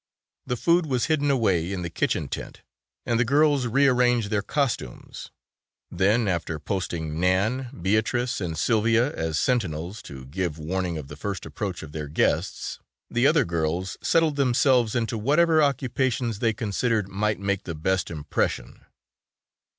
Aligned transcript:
The 0.47 0.57
food 0.57 0.87
was 0.87 1.05
hidden 1.05 1.29
away 1.29 1.71
in 1.71 1.83
the 1.83 1.89
kitchen 1.91 2.27
tent 2.27 2.63
and 3.05 3.19
the 3.19 3.23
girls 3.23 3.67
rearranged 3.67 4.31
their 4.31 4.41
costumes, 4.41 5.29
then 5.91 6.27
after 6.27 6.57
posting 6.57 7.19
Nan, 7.19 7.69
Beatrice 7.79 8.41
and 8.41 8.57
Sylvia 8.57 9.13
as 9.13 9.37
sentinels 9.37 10.01
to 10.01 10.25
give 10.25 10.57
warning 10.57 10.97
of 10.97 11.07
the 11.07 11.15
first 11.15 11.45
approach 11.45 11.83
of 11.83 11.91
their 11.91 12.07
guests, 12.07 12.79
the 13.11 13.27
other 13.27 13.45
girls 13.45 13.95
settled 14.01 14.37
themselves 14.37 14.95
to 15.05 15.17
whatever 15.19 15.61
occupations 15.61 16.39
they 16.39 16.51
considered 16.51 17.07
might 17.07 17.39
make 17.39 17.65
the 17.65 17.75
best 17.75 18.09
impression. 18.09 18.83